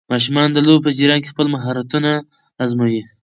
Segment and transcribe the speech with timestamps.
[0.13, 2.11] ماشومان د لوبو په جریان کې خپل مهارتونه
[2.63, 3.01] ازمويي.